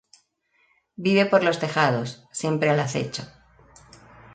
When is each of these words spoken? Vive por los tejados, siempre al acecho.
Vive 0.95 1.27
por 1.27 1.43
los 1.43 1.59
tejados, 1.59 2.27
siempre 2.31 2.71
al 2.71 2.79
acecho. 2.79 3.21